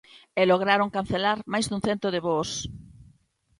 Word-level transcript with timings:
E 0.39 0.43
lograron 0.51 0.93
cancelar 0.97 1.37
máis 1.53 1.65
dun 1.67 1.81
cento 1.87 2.07
de 2.13 2.23
voos. 2.27 2.51